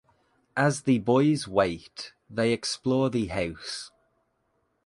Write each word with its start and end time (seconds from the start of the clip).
As 0.57 0.81
the 0.81 0.97
boys 0.97 1.47
wait, 1.47 2.13
they 2.27 2.53
explore 2.53 3.11
the 3.11 3.27
house. 3.27 3.91